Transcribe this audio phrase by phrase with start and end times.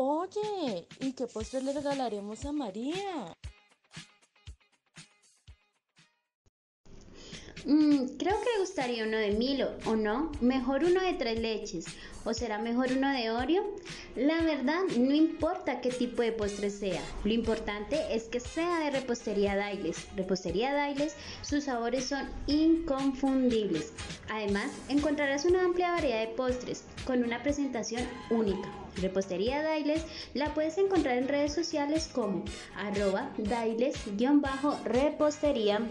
[0.00, 3.36] Oye, ¿y qué postre le regalaremos a María?
[7.68, 10.32] Mm, creo que le gustaría uno de Milo, ¿o no?
[10.40, 11.84] Mejor uno de tres leches.
[12.24, 13.62] ¿O será mejor uno de Oreo?
[14.16, 17.02] La verdad, no importa qué tipo de postre sea.
[17.24, 20.06] Lo importante es que sea de repostería Dailes.
[20.16, 23.92] Repostería Dailes, sus sabores son inconfundibles.
[24.30, 28.72] Además, encontrarás una amplia variedad de postres con una presentación única.
[28.96, 32.46] Repostería Dailes la puedes encontrar en redes sociales como
[32.76, 35.86] arroba dailes-repostería